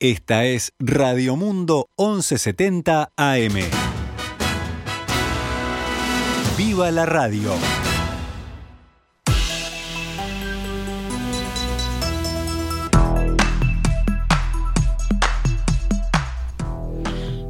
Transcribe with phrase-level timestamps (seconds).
[0.00, 3.54] Esta es Radio Mundo 1170 AM.
[6.56, 7.52] ¡Viva la radio!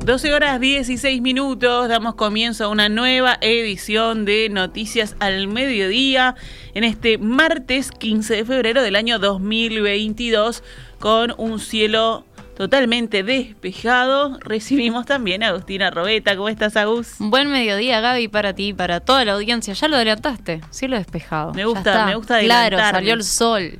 [0.08, 6.34] 12 horas 16 minutos, damos comienzo a una nueva edición de Noticias al Mediodía
[6.72, 10.64] en este martes 15 de febrero del año 2022
[10.98, 12.24] con un cielo
[12.58, 14.36] totalmente despejado.
[14.40, 16.36] Recibimos también a Agustina Robeta.
[16.36, 17.14] ¿Cómo estás, Agus?
[17.20, 19.74] Buen mediodía, Gaby, para ti, para toda la audiencia.
[19.74, 21.54] Ya lo adelantaste, cielo despejado.
[21.54, 22.76] Me gusta, me gusta adelantarme.
[22.76, 23.78] Claro, salió el sol.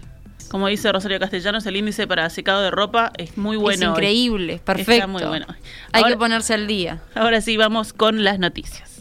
[0.49, 3.87] Como dice Rosario Castellanos, el índice para secado de ropa es muy bueno.
[3.87, 4.93] Es increíble, perfecto.
[4.93, 5.47] Está muy bueno.
[5.91, 7.03] Hay que ponerse al día.
[7.17, 8.98] Ahora sí, vamos con las noticias.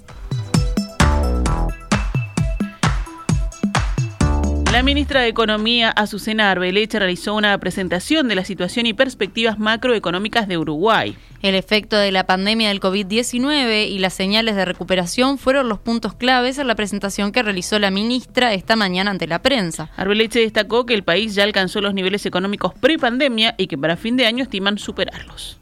[4.78, 10.48] La ministra de Economía, Azucena Arbeleche, realizó una presentación de la situación y perspectivas macroeconómicas
[10.48, 11.18] de Uruguay.
[11.42, 16.14] El efecto de la pandemia del COVID-19 y las señales de recuperación fueron los puntos
[16.14, 19.90] claves en la presentación que realizó la ministra esta mañana ante la prensa.
[19.98, 24.16] Arbeleche destacó que el país ya alcanzó los niveles económicos pre-pandemia y que para fin
[24.16, 25.58] de año estiman superarlos.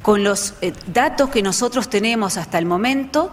[0.00, 3.32] Con los eh, datos que nosotros tenemos hasta el momento,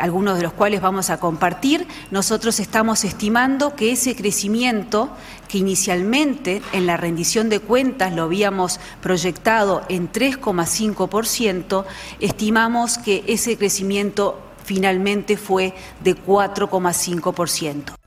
[0.00, 5.10] algunos de los cuales vamos a compartir, nosotros estamos estimando que ese crecimiento
[5.48, 11.84] que inicialmente en la rendición de cuentas lo habíamos proyectado en 3,5%,
[12.20, 17.99] estimamos que ese crecimiento finalmente fue de 4,5%.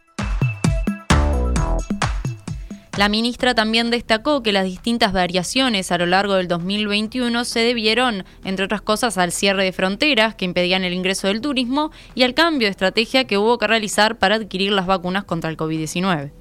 [2.96, 8.24] La ministra también destacó que las distintas variaciones a lo largo del 2021 se debieron,
[8.44, 12.36] entre otras cosas, al cierre de fronteras que impedían el ingreso del turismo y al
[12.36, 16.32] cambio de estrategia que hubo que realizar para adquirir las vacunas contra el COVID-19.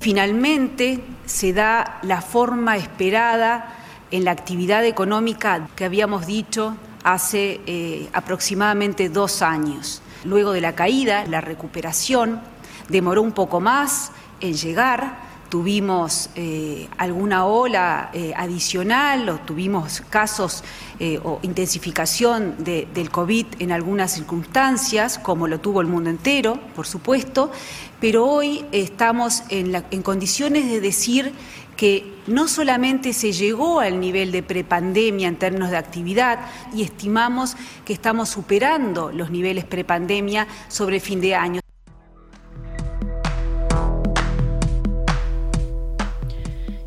[0.00, 3.76] Finalmente se da la forma esperada
[4.10, 10.02] en la actividad económica que habíamos dicho hace eh, aproximadamente dos años.
[10.24, 12.40] Luego de la caída, la recuperación
[12.88, 14.10] demoró un poco más
[14.40, 15.23] en llegar,
[15.54, 20.64] tuvimos eh, alguna ola eh, adicional o tuvimos casos
[20.98, 26.88] eh, o intensificación del COVID en algunas circunstancias, como lo tuvo el mundo entero, por
[26.88, 27.52] supuesto,
[28.00, 31.32] pero hoy estamos en, en condiciones de decir
[31.76, 36.40] que no solamente se llegó al nivel de prepandemia en términos de actividad
[36.74, 41.63] y estimamos que estamos superando los niveles prepandemia sobre fin de año.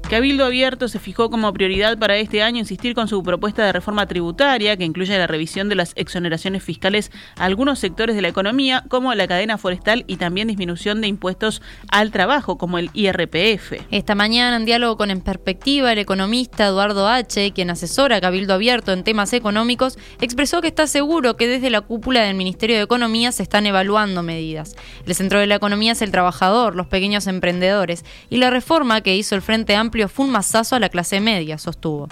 [0.10, 4.06] Cabildo Abierto se fijó como prioridad para este año insistir con su propuesta de reforma
[4.06, 8.86] tributaria que incluye la revisión de las exoneraciones fiscales a algunos sectores de la economía,
[8.88, 13.74] como la cadena forestal y también disminución de impuestos al trabajo, como el IRPF.
[13.92, 18.54] Esta mañana, en diálogo con En Perspectiva, el economista Eduardo H., quien asesora a Cabildo
[18.54, 22.84] Abierto en temas económicos, expresó que está seguro que desde la cúpula del Ministerio de
[22.84, 24.78] Economía se están evaluando medidas.
[25.06, 29.18] El centro de la economía es el trabajador, los pequeños emprendedores, y la reforma que
[29.18, 32.08] hizo el Frente Amplio fue un mazazo a la clase media, sostuvo.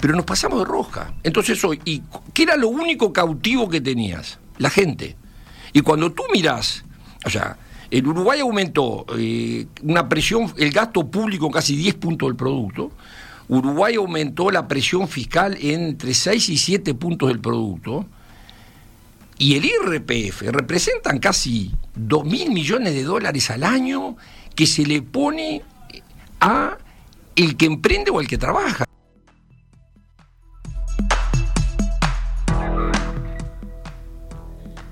[0.00, 1.14] Pero nos pasamos de roja.
[1.22, 2.02] Entonces hoy, ¿y
[2.34, 4.38] qué era lo único cautivo que tenías?
[4.58, 5.16] La gente.
[5.72, 6.84] Y cuando tú mirás,
[7.24, 7.56] o sea,
[7.90, 12.90] el Uruguay aumentó eh, una presión, el gasto público casi 10 puntos del producto.
[13.48, 18.06] Uruguay aumentó la presión fiscal entre 6 y 7 puntos del producto.
[19.38, 24.16] Y el IRPF representan casi 2 mil millones de dólares al año
[24.54, 25.62] que se le pone
[26.42, 26.76] a
[27.36, 28.84] el que emprende o el que trabaja.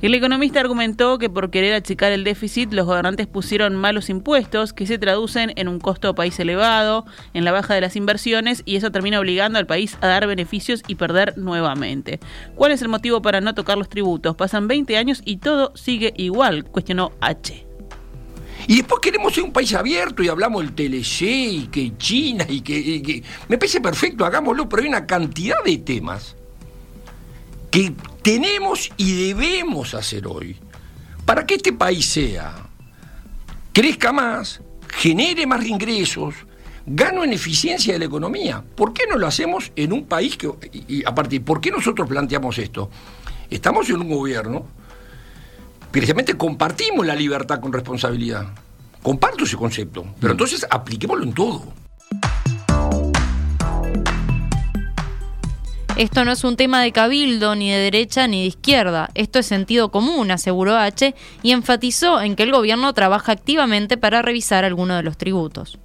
[0.01, 4.87] El economista argumentó que por querer achicar el déficit, los gobernantes pusieron malos impuestos que
[4.87, 8.91] se traducen en un costo país elevado, en la baja de las inversiones y eso
[8.91, 12.19] termina obligando al país a dar beneficios y perder nuevamente.
[12.55, 14.37] ¿Cuál es el motivo para no tocar los tributos?
[14.37, 17.70] Pasan 20 años y todo sigue igual, cuestionó H.
[18.67, 22.61] Y después queremos ser un país abierto y hablamos del TLC y que China y
[22.61, 26.37] que, Me parece perfecto, hagámoslo, pero hay una cantidad de temas
[27.71, 27.93] que
[28.23, 30.57] tenemos y debemos hacer hoy
[31.25, 32.67] para que este país sea,
[33.73, 36.35] crezca más, genere más ingresos,
[36.87, 38.65] gano en eficiencia de la economía.
[38.75, 40.51] ¿Por qué no lo hacemos en un país que,
[40.89, 42.91] y, aparte, ¿por qué nosotros planteamos esto?
[43.49, 44.67] Estamos en un gobierno
[45.91, 48.47] precisamente compartimos la libertad con responsabilidad.
[49.03, 50.37] Comparto ese concepto, pero mm.
[50.37, 51.63] entonces apliquémoslo en todo.
[55.97, 59.11] Esto no es un tema de cabildo, ni de derecha ni de izquierda.
[59.15, 64.23] Esto es sentido común, aseguró H, y enfatizó en que el gobierno trabaja activamente para
[64.23, 65.79] revisar algunos de los tributos.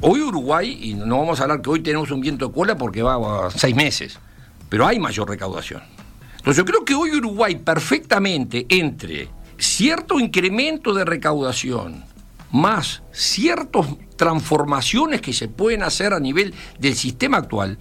[0.00, 3.02] Hoy Uruguay, y no vamos a hablar que hoy tenemos un viento de cola porque
[3.02, 4.18] va a seis meses,
[4.70, 5.82] pero hay mayor recaudación.
[6.38, 9.28] Entonces yo creo que hoy Uruguay perfectamente entre
[9.60, 12.04] cierto incremento de recaudación
[12.52, 13.86] más ciertas
[14.16, 17.78] transformaciones que se pueden hacer a nivel del sistema actual,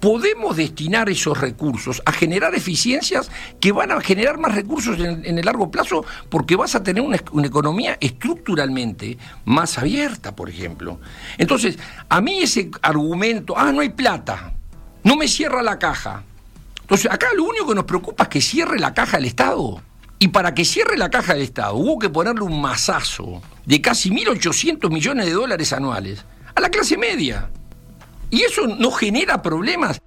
[0.00, 3.30] podemos destinar esos recursos a generar eficiencias
[3.60, 7.18] que van a generar más recursos en, el largo plazo porque vas a tener una,
[7.30, 10.98] una, economía estructuralmente más abierta, por ejemplo.
[11.38, 11.78] Entonces,
[12.08, 14.54] a mí ese argumento, ah, no hay plata,
[15.04, 16.24] no me cierra la caja.
[16.80, 19.80] Entonces, acá lo único que nos preocupa es que cierre la caja del Estado.
[20.22, 24.08] Y para que cierre la caja del Estado hubo que ponerle un masazo de casi
[24.08, 26.24] 1.800 millones de dólares anuales
[26.54, 27.50] a la clase media.
[28.30, 30.00] Y eso no genera problemas.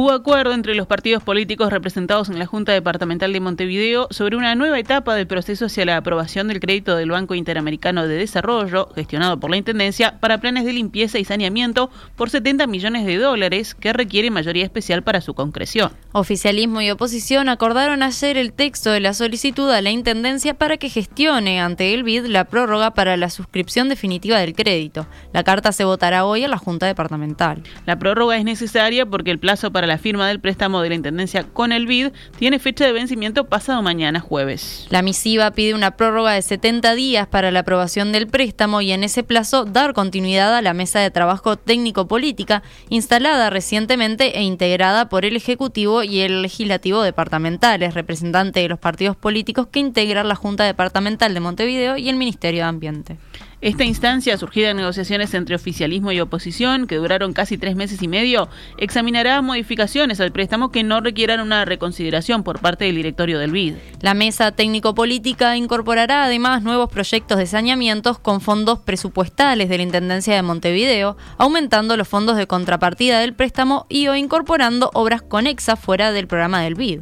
[0.00, 4.54] Hubo acuerdo entre los partidos políticos representados en la Junta Departamental de Montevideo sobre una
[4.54, 9.40] nueva etapa del proceso hacia la aprobación del crédito del Banco Interamericano de Desarrollo, gestionado
[9.40, 13.92] por la Intendencia, para planes de limpieza y saneamiento por 70 millones de dólares, que
[13.92, 15.90] requiere mayoría especial para su concreción.
[16.12, 20.90] Oficialismo y oposición acordaron ayer el texto de la solicitud a la Intendencia para que
[20.90, 25.08] gestione ante el BID la prórroga para la suscripción definitiva del crédito.
[25.32, 27.64] La carta se votará hoy en la Junta Departamental.
[27.84, 31.42] La prórroga es necesaria porque el plazo para la firma del préstamo de la Intendencia
[31.42, 34.86] con el BID tiene fecha de vencimiento pasado mañana jueves.
[34.90, 39.02] La misiva pide una prórroga de 70 días para la aprobación del préstamo y en
[39.02, 45.24] ese plazo dar continuidad a la mesa de trabajo técnico-política instalada recientemente e integrada por
[45.24, 50.64] el Ejecutivo y el Legislativo departamentales, representante de los partidos políticos que integran la Junta
[50.64, 53.16] Departamental de Montevideo y el Ministerio de Ambiente.
[53.60, 58.06] Esta instancia, surgida en negociaciones entre oficialismo y oposición, que duraron casi tres meses y
[58.06, 63.50] medio, examinará modificaciones al préstamo que no requieran una reconsideración por parte del directorio del
[63.50, 63.74] BID.
[64.00, 70.36] La mesa técnico-política incorporará además nuevos proyectos de saneamientos con fondos presupuestales de la Intendencia
[70.36, 76.12] de Montevideo, aumentando los fondos de contrapartida del préstamo y o incorporando obras conexas fuera
[76.12, 77.00] del programa del BID.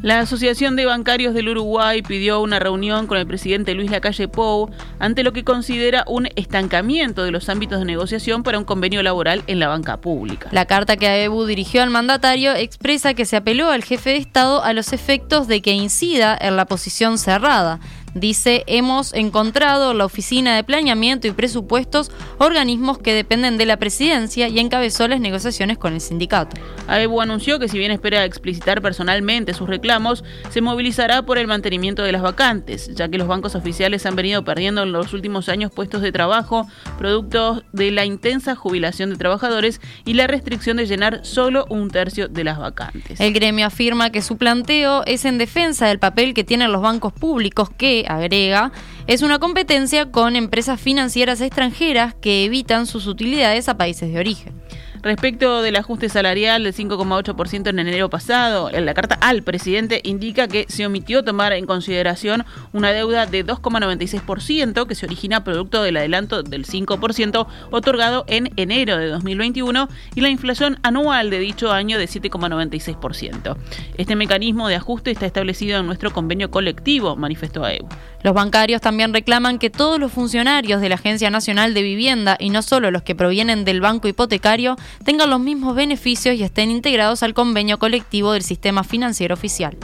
[0.00, 4.70] La Asociación de Bancarios del Uruguay pidió una reunión con el presidente Luis Lacalle Pou
[5.00, 9.42] ante lo que considera un estancamiento de los ámbitos de negociación para un convenio laboral
[9.48, 10.50] en la banca pública.
[10.52, 14.62] La carta que AEBU dirigió al mandatario expresa que se apeló al jefe de Estado
[14.62, 17.80] a los efectos de que incida en la posición cerrada
[18.14, 24.48] Dice, hemos encontrado la Oficina de Planeamiento y Presupuestos, organismos que dependen de la presidencia
[24.48, 26.56] y encabezó las negociaciones con el sindicato.
[26.88, 32.02] AEBU anunció que si bien espera explicitar personalmente sus reclamos, se movilizará por el mantenimiento
[32.02, 35.70] de las vacantes, ya que los bancos oficiales han venido perdiendo en los últimos años
[35.70, 36.66] puestos de trabajo,
[36.98, 42.28] producto de la intensa jubilación de trabajadores y la restricción de llenar solo un tercio
[42.28, 43.20] de las vacantes.
[43.20, 47.12] El gremio afirma que su planteo es en defensa del papel que tienen los bancos
[47.12, 48.72] públicos que, agrega,
[49.06, 54.54] es una competencia con empresas financieras extranjeras que evitan sus utilidades a países de origen.
[55.02, 60.48] Respecto del ajuste salarial del 5,8% en enero pasado, en la carta al presidente indica
[60.48, 65.96] que se omitió tomar en consideración una deuda de 2,96% que se origina producto del
[65.96, 71.98] adelanto del 5% otorgado en enero de 2021 y la inflación anual de dicho año
[71.98, 73.56] de 7,96%.
[73.96, 77.88] Este mecanismo de ajuste está establecido en nuestro convenio colectivo, manifestó AEU.
[78.22, 82.50] Los bancarios también reclaman que todos los funcionarios de la Agencia Nacional de Vivienda y
[82.50, 87.22] no solo los que provienen del banco hipotecario tengan los mismos beneficios y estén integrados
[87.22, 89.76] al convenio colectivo del sistema financiero oficial.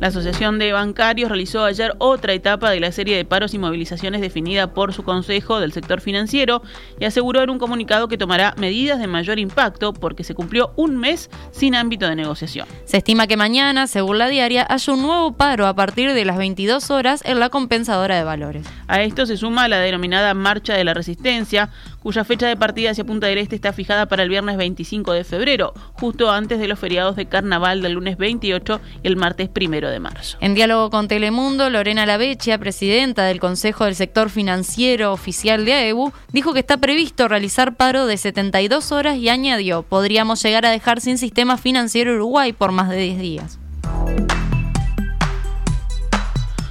[0.00, 4.20] La Asociación de Bancarios realizó ayer otra etapa de la serie de paros y movilizaciones
[4.20, 6.62] definida por su Consejo del Sector Financiero
[7.00, 10.96] y aseguró en un comunicado que tomará medidas de mayor impacto porque se cumplió un
[10.96, 12.68] mes sin ámbito de negociación.
[12.84, 16.38] Se estima que mañana, según la diaria, haya un nuevo paro a partir de las
[16.38, 18.68] 22 horas en la compensadora de valores.
[18.86, 21.70] A esto se suma la denominada Marcha de la Resistencia,
[22.08, 25.24] cuya fecha de partida hacia Punta del Este está fijada para el viernes 25 de
[25.24, 29.90] febrero, justo antes de los feriados de carnaval del lunes 28 y el martes 1
[29.90, 30.38] de marzo.
[30.40, 36.14] En diálogo con Telemundo, Lorena Lavecchia, presidenta del Consejo del Sector Financiero Oficial de AEBU,
[36.32, 41.02] dijo que está previsto realizar paro de 72 horas y añadió, podríamos llegar a dejar
[41.02, 43.58] sin sistema financiero Uruguay por más de 10 días.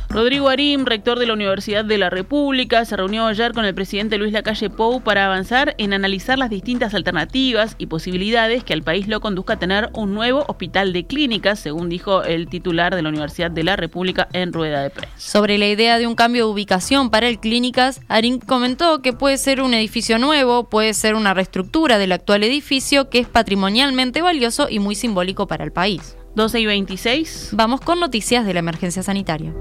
[0.10, 4.18] Rodrigo Arim, rector de la Universidad de la República, se reunió ayer con el presidente
[4.18, 9.10] Luis Lacalle Pou para avanzar en analizar las distintas alternativas y posibilidades que al país
[9.10, 13.10] lo conduzca a tener un nuevo hospital de clínicas, según dijo el titular de la
[13.10, 15.14] Universidad de la República en rueda de prensa.
[15.18, 19.38] Sobre la idea de un cambio de ubicación para el clínicas, Arim comentó que puede
[19.38, 24.68] ser un edificio nuevo, puede ser una reestructura del actual edificio que es patrimonialmente valioso
[24.70, 26.16] y muy simbólico para el país.
[26.36, 27.50] 12 y 26.
[27.54, 29.54] Vamos con noticias de la emergencia sanitaria.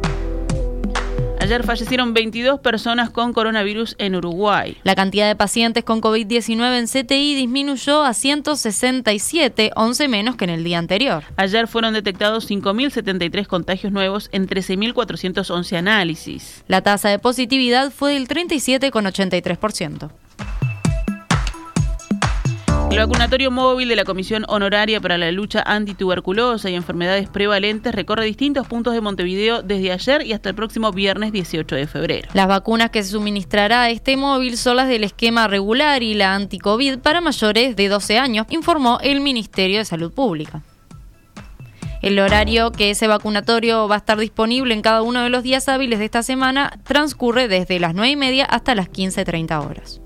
[1.47, 4.77] Ayer fallecieron 22 personas con coronavirus en Uruguay.
[4.83, 10.51] La cantidad de pacientes con COVID-19 en CTI disminuyó a 167, 11 menos que en
[10.51, 11.23] el día anterior.
[11.37, 16.65] Ayer fueron detectados 5.073 contagios nuevos en 13.411 análisis.
[16.67, 20.11] La tasa de positividad fue del 37,83%.
[22.91, 28.25] El vacunatorio móvil de la Comisión Honoraria para la Lucha Antituberculosa y Enfermedades Prevalentes recorre
[28.25, 32.29] distintos puntos de Montevideo desde ayer y hasta el próximo viernes 18 de febrero.
[32.33, 36.99] Las vacunas que se suministrará este móvil son las del esquema regular y la anti-COVID
[37.01, 40.63] para mayores de 12 años, informó el Ministerio de Salud Pública.
[42.03, 45.69] El horario que ese vacunatorio va a estar disponible en cada uno de los días
[45.69, 50.01] hábiles de esta semana transcurre desde las 9 y media hasta las 15.30 horas.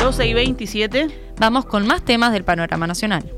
[0.00, 1.08] 12 y 27.
[1.38, 3.30] Vamos con más temas del panorama nacional.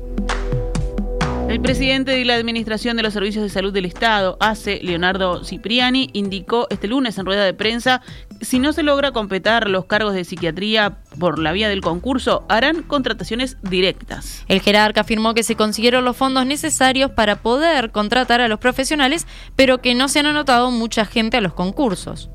[1.49, 6.09] El presidente de la Administración de los Servicios de Salud del Estado, ACE, Leonardo Cipriani,
[6.13, 8.01] indicó este lunes en rueda de prensa
[8.39, 12.45] que si no se logra completar los cargos de psiquiatría por la vía del concurso,
[12.47, 14.45] harán contrataciones directas.
[14.47, 19.27] El jerarca afirmó que se consiguieron los fondos necesarios para poder contratar a los profesionales,
[19.57, 22.29] pero que no se han anotado mucha gente a los concursos.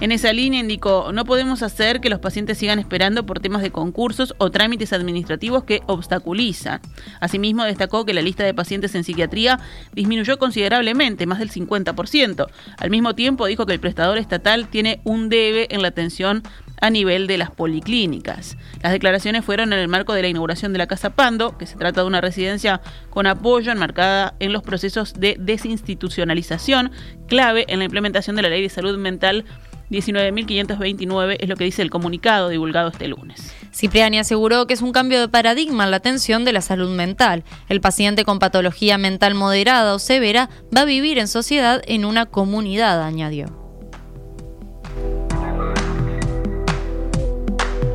[0.00, 3.72] En esa línea indicó, no podemos hacer que los pacientes sigan esperando por temas de
[3.72, 6.80] concursos o trámites administrativos que obstaculizan.
[7.18, 9.58] Asimismo, destacó que la lista de pacientes en psiquiatría
[9.94, 12.46] disminuyó considerablemente, más del 50%.
[12.76, 16.44] Al mismo tiempo, dijo que el prestador estatal tiene un debe en la atención
[16.80, 18.56] a nivel de las policlínicas.
[18.82, 21.76] Las declaraciones fueron en el marco de la inauguración de la Casa Pando, que se
[21.76, 26.92] trata de una residencia con apoyo enmarcada en los procesos de desinstitucionalización,
[27.26, 29.44] clave en la implementación de la Ley de Salud Mental
[29.90, 33.54] 19.529 es lo que dice el comunicado divulgado este lunes.
[33.72, 37.44] Cipriani aseguró que es un cambio de paradigma en la atención de la salud mental.
[37.68, 42.26] El paciente con patología mental moderada o severa va a vivir en sociedad en una
[42.26, 43.68] comunidad, añadió.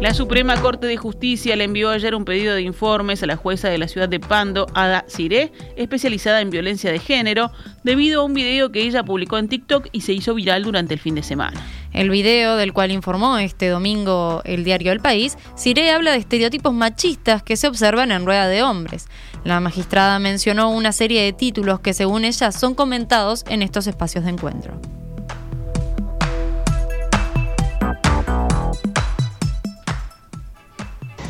[0.04, 3.70] La Suprema Corte de Justicia le envió ayer un pedido de informes a la jueza
[3.70, 7.52] de la ciudad de Pando, Ada Siré, especializada en violencia de género,
[7.86, 11.00] debido a un video que ella publicó en TikTok y se hizo viral durante el
[11.00, 11.66] fin de semana.
[11.94, 16.74] El video del cual informó este domingo el diario El País, Siré habla de estereotipos
[16.74, 19.08] machistas que se observan en rueda de hombres.
[19.44, 24.24] La magistrada mencionó una serie de títulos que según ella son comentados en estos espacios
[24.24, 24.80] de encuentro.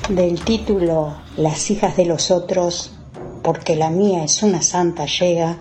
[0.10, 2.92] del título Las hijas de los otros,
[3.42, 5.58] porque la mía es una santa llega,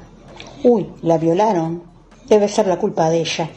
[0.64, 1.84] uy, la violaron,
[2.28, 3.50] debe ser la culpa de ella.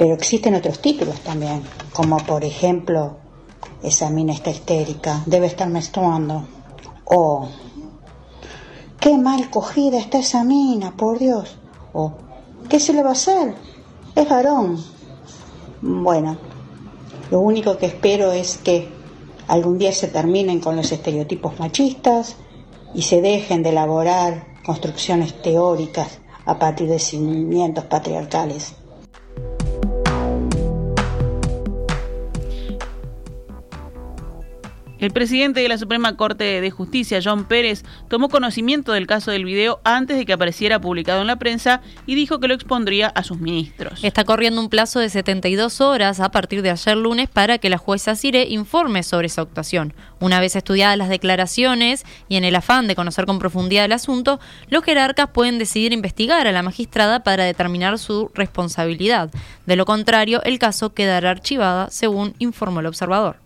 [0.00, 3.18] Pero existen otros títulos también, como por ejemplo,
[3.82, 6.48] esa mina está histérica, debe estar menstruando.
[7.04, 7.46] O,
[8.98, 11.58] qué mal cogida está esa mina, por Dios.
[11.92, 12.14] O,
[12.70, 13.54] ¿qué se le va a hacer?
[14.14, 14.82] Es varón.
[15.82, 16.38] Bueno,
[17.30, 18.88] lo único que espero es que
[19.48, 22.36] algún día se terminen con los estereotipos machistas
[22.94, 28.79] y se dejen de elaborar construcciones teóricas a partir de cimientos patriarcales.
[35.00, 39.46] El presidente de la Suprema Corte de Justicia, John Pérez, tomó conocimiento del caso del
[39.46, 43.22] video antes de que apareciera publicado en la prensa y dijo que lo expondría a
[43.22, 44.04] sus ministros.
[44.04, 47.78] Está corriendo un plazo de 72 horas a partir de ayer lunes para que la
[47.78, 49.94] jueza Cire informe sobre esa actuación.
[50.20, 54.38] Una vez estudiadas las declaraciones y en el afán de conocer con profundidad el asunto,
[54.68, 59.30] los jerarcas pueden decidir investigar a la magistrada para determinar su responsabilidad.
[59.64, 63.36] De lo contrario, el caso quedará archivada, según informó el observador.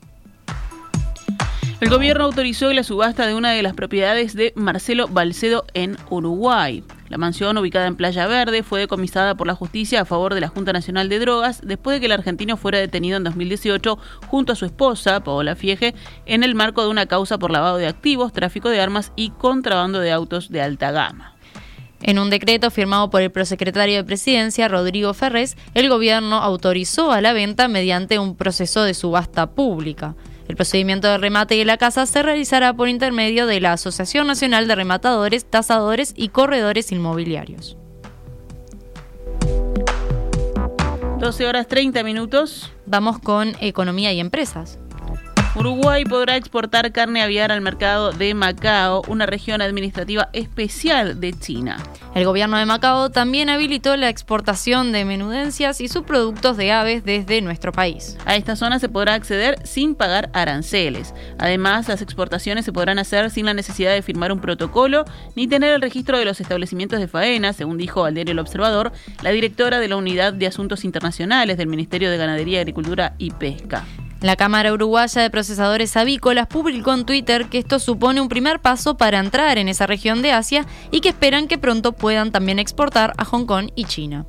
[1.84, 6.82] El gobierno autorizó la subasta de una de las propiedades de Marcelo Balcedo en Uruguay.
[7.10, 10.48] La mansión, ubicada en Playa Verde, fue decomisada por la justicia a favor de la
[10.48, 13.98] Junta Nacional de Drogas después de que el argentino fuera detenido en 2018
[14.28, 17.86] junto a su esposa, Paola Fiege, en el marco de una causa por lavado de
[17.86, 21.34] activos, tráfico de armas y contrabando de autos de alta gama.
[22.00, 27.20] En un decreto firmado por el prosecretario de Presidencia, Rodrigo Ferrés, el gobierno autorizó a
[27.20, 30.14] la venta mediante un proceso de subasta pública.
[30.54, 34.68] El procedimiento de remate de la casa se realizará por intermedio de la Asociación Nacional
[34.68, 37.76] de Rematadores, Tasadores y Corredores Inmobiliarios.
[41.18, 42.70] 12 horas 30 minutos.
[42.86, 44.78] Vamos con economía y empresas.
[45.56, 51.76] Uruguay podrá exportar carne aviar al mercado de Macao, una región administrativa especial de China.
[52.16, 57.40] El gobierno de Macao también habilitó la exportación de menudencias y subproductos de aves desde
[57.40, 58.16] nuestro país.
[58.26, 61.14] A esta zona se podrá acceder sin pagar aranceles.
[61.38, 65.04] Además, las exportaciones se podrán hacer sin la necesidad de firmar un protocolo
[65.36, 68.90] ni tener el registro de los establecimientos de faena, según dijo al diario El Observador,
[69.22, 73.84] la directora de la Unidad de Asuntos Internacionales del Ministerio de Ganadería, Agricultura y Pesca.
[74.24, 78.96] La Cámara Uruguaya de Procesadores Avícolas publicó en Twitter que esto supone un primer paso
[78.96, 83.12] para entrar en esa región de Asia y que esperan que pronto puedan también exportar
[83.18, 84.24] a Hong Kong y China.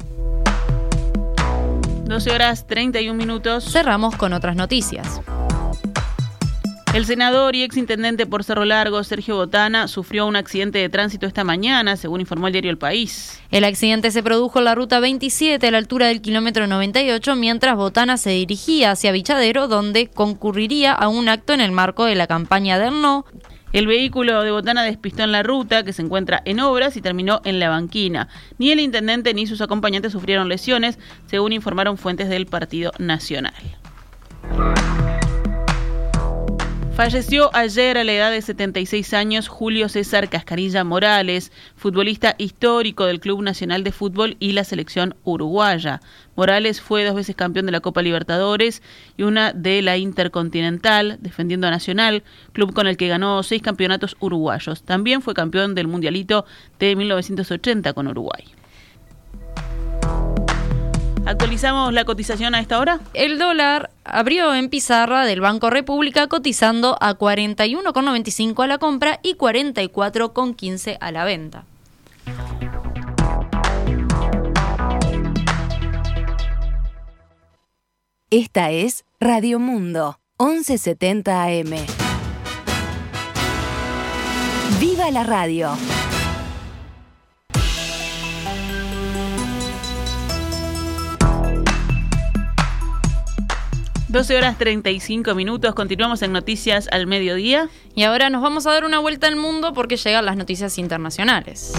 [2.03, 3.71] 12 horas 31 minutos.
[3.71, 5.21] Cerramos con otras noticias.
[6.95, 11.43] El senador y exintendente por Cerro Largo, Sergio Botana, sufrió un accidente de tránsito esta
[11.43, 13.41] mañana, según informó el diario El País.
[13.51, 17.75] El accidente se produjo en la ruta 27 a la altura del kilómetro 98 mientras
[17.75, 22.27] Botana se dirigía hacia Vichadero, donde concurriría a un acto en el marco de la
[22.27, 23.25] campaña de No.
[23.73, 27.41] El vehículo de Botana despistó en la ruta, que se encuentra en obras, y terminó
[27.43, 28.29] en la banquina.
[28.57, 33.53] Ni el intendente ni sus acompañantes sufrieron lesiones, según informaron fuentes del Partido Nacional.
[36.95, 43.19] Falleció ayer a la edad de 76 años Julio César Cascarilla Morales, futbolista histórico del
[43.19, 45.99] Club Nacional de Fútbol y la selección uruguaya.
[46.37, 48.81] Morales fue dos veces campeón de la Copa Libertadores
[49.17, 52.23] y una de la Intercontinental, defendiendo a Nacional,
[52.53, 54.83] club con el que ganó seis campeonatos uruguayos.
[54.83, 56.45] También fue campeón del Mundialito
[56.79, 58.54] de 1980 con Uruguay.
[61.25, 62.99] ¿Actualizamos la cotización a esta hora?
[63.15, 69.35] El dólar abrió en pizarra del Banco República cotizando a 41,95 a la compra y
[69.35, 71.65] 44,15 a la venta.
[78.29, 81.73] Esta es Radio Mundo, 1170 AM.
[84.79, 85.75] ¡Viva la radio!
[94.15, 97.67] 12 horas 35 minutos, continuamos en Noticias al Mediodía.
[97.95, 101.73] Y ahora nos vamos a dar una vuelta al mundo porque llegan las noticias internacionales.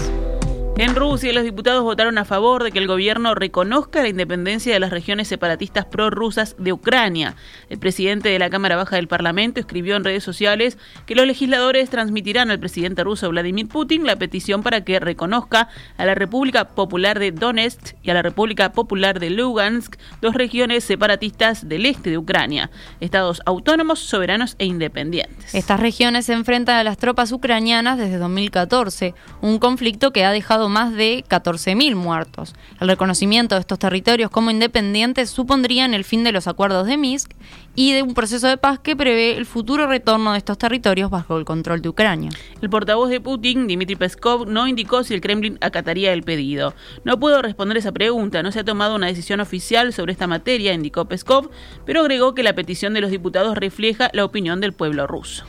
[0.79, 4.79] En Rusia, los diputados votaron a favor de que el gobierno reconozca la independencia de
[4.79, 7.35] las regiones separatistas prorrusas de Ucrania.
[7.69, 11.89] El presidente de la Cámara Baja del Parlamento escribió en redes sociales que los legisladores
[11.89, 17.17] transmitirán al presidente ruso Vladimir Putin la petición para que reconozca a la República Popular
[17.17, 22.19] de Donetsk y a la República Popular de Lugansk, dos regiones separatistas del este de
[22.19, 25.55] Ucrania, estados autónomos, soberanos e independientes.
[25.55, 30.66] Estas regiones se enfrentan a las tropas ucranianas desde 2014, un conflicto que ha dejado
[30.69, 32.55] más de 14.000 muertos.
[32.79, 37.31] El reconocimiento de estos territorios como independientes supondrían el fin de los acuerdos de Minsk
[37.75, 41.37] y de un proceso de paz que prevé el futuro retorno de estos territorios bajo
[41.37, 42.31] el control de Ucrania.
[42.61, 46.73] El portavoz de Putin, Dmitry Peskov, no indicó si el Kremlin acataría el pedido.
[47.03, 50.73] No puedo responder esa pregunta, no se ha tomado una decisión oficial sobre esta materia,
[50.73, 51.49] indicó Peskov,
[51.85, 55.45] pero agregó que la petición de los diputados refleja la opinión del pueblo ruso.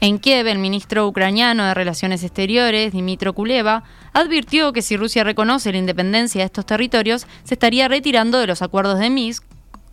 [0.00, 5.72] En Kiev, el ministro ucraniano de Relaciones Exteriores, Dimitro Kuleva, advirtió que si Rusia reconoce
[5.72, 9.44] la independencia de estos territorios, se estaría retirando de los acuerdos de Minsk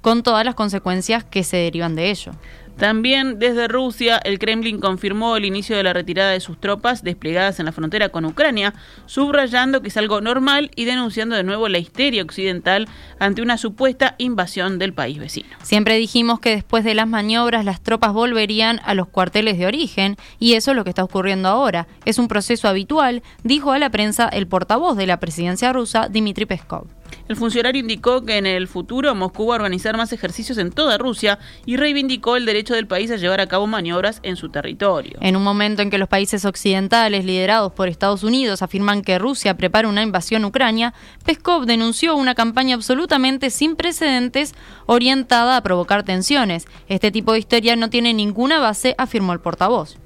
[0.01, 2.31] con todas las consecuencias que se derivan de ello.
[2.79, 7.59] También desde Rusia, el Kremlin confirmó el inicio de la retirada de sus tropas desplegadas
[7.59, 8.73] en la frontera con Ucrania,
[9.05, 12.87] subrayando que es algo normal y denunciando de nuevo la histeria occidental
[13.19, 15.49] ante una supuesta invasión del país vecino.
[15.61, 20.15] Siempre dijimos que después de las maniobras las tropas volverían a los cuarteles de origen
[20.39, 21.85] y eso es lo que está ocurriendo ahora.
[22.05, 26.45] Es un proceso habitual, dijo a la prensa el portavoz de la presidencia rusa, Dmitry
[26.45, 26.98] Peskov.
[27.27, 30.97] El funcionario indicó que en el futuro Moscú va a organizar más ejercicios en toda
[30.97, 35.17] Rusia y reivindicó el derecho del país a llevar a cabo maniobras en su territorio.
[35.21, 39.57] En un momento en que los países occidentales liderados por Estados Unidos afirman que Rusia
[39.57, 40.93] prepara una invasión a Ucrania,
[41.25, 44.53] Peskov denunció una campaña absolutamente sin precedentes
[44.85, 46.65] orientada a provocar tensiones.
[46.87, 49.97] Este tipo de historia no tiene ninguna base, afirmó el portavoz.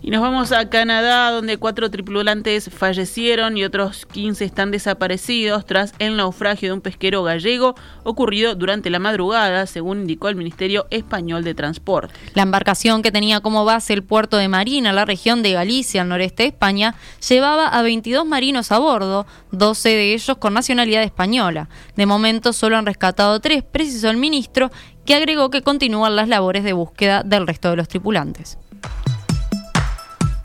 [0.00, 5.92] Y nos vamos a Canadá, donde cuatro tripulantes fallecieron y otros 15 están desaparecidos tras
[5.98, 11.42] el naufragio de un pesquero gallego ocurrido durante la madrugada, según indicó el Ministerio Español
[11.42, 12.14] de Transporte.
[12.34, 16.08] La embarcación que tenía como base el puerto de Marina, la región de Galicia, al
[16.08, 16.94] noreste de España,
[17.28, 21.68] llevaba a 22 marinos a bordo, 12 de ellos con nacionalidad española.
[21.96, 24.70] De momento solo han rescatado tres, precisó el ministro,
[25.04, 28.58] que agregó que continúan las labores de búsqueda del resto de los tripulantes.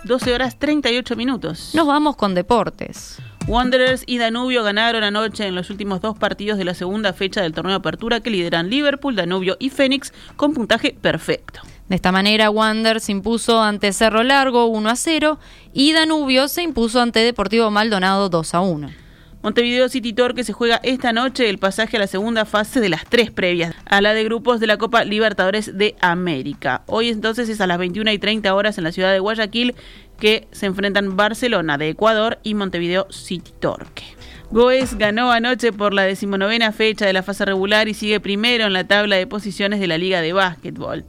[0.06, 1.72] 12 horas 38 minutos.
[1.74, 3.20] Nos vamos con deportes.
[3.48, 7.54] Wanderers y Danubio ganaron anoche en los últimos dos partidos de la segunda fecha del
[7.54, 11.62] torneo de apertura que lideran Liverpool, Danubio y Fénix con puntaje perfecto.
[11.88, 15.39] De esta manera, Wander se impuso ante Cerro Largo 1 a 0
[15.74, 19.03] y Danubio se impuso ante Deportivo Maldonado 2 a 1.
[19.44, 23.04] Montevideo City Torque se juega esta noche el pasaje a la segunda fase de las
[23.04, 26.84] tres previas, a la de grupos de la Copa Libertadores de América.
[26.86, 29.76] Hoy entonces es a las 21 y 30 horas en la ciudad de Guayaquil
[30.18, 34.06] que se enfrentan Barcelona de Ecuador y Montevideo City Torque.
[34.50, 38.72] Goes ganó anoche por la decimonovena fecha de la fase regular y sigue primero en
[38.72, 41.04] la tabla de posiciones de la Liga de Básquetbol.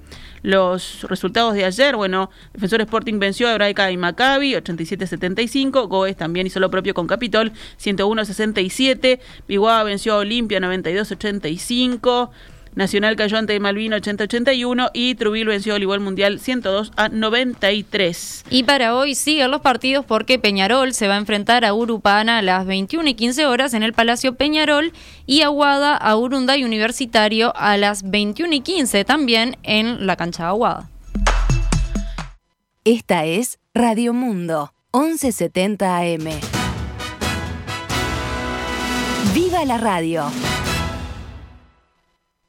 [0.44, 6.46] Los resultados de ayer, bueno, Defensor Sporting venció a Hebraica y Maccabi 87-75, Goes también
[6.46, 7.50] hizo lo propio con Capitol
[7.82, 12.28] 101-67, Biguá venció a Olimpia 92-85,
[12.74, 18.44] Nacional cayó ante Malvin 80-81 y Trubil venció al igual mundial 102 a 93.
[18.50, 22.42] Y para hoy siguen los partidos porque Peñarol se va a enfrentar a Urupana a
[22.42, 24.92] las 21 y 15 horas en el Palacio Peñarol
[25.26, 30.48] y Aguada a Urunday Universitario a las 21 y 15 también en la cancha de
[30.48, 30.90] Aguada.
[32.84, 36.28] Esta es Radio Mundo, 1170 AM.
[39.34, 40.30] ¡Viva la radio!